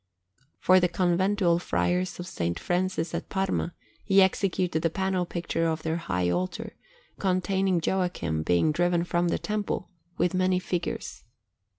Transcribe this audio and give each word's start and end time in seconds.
For 0.57 0.79
the 0.79 0.87
Conventual 0.89 1.59
Friars 1.59 2.19
of 2.19 2.25
S. 2.25 2.53
Francis 2.57 3.13
at 3.13 3.29
Parma 3.29 3.75
he 4.03 4.19
executed 4.19 4.81
the 4.81 4.89
panel 4.89 5.27
picture 5.27 5.67
of 5.67 5.83
their 5.83 5.97
high 5.97 6.27
altar, 6.31 6.75
containing 7.19 7.81
Joachim 7.85 8.41
being 8.41 8.71
driven 8.71 9.03
from 9.03 9.27
the 9.27 9.37
Temple, 9.37 9.91
with 10.17 10.33
many 10.33 10.57
figures. 10.57 11.23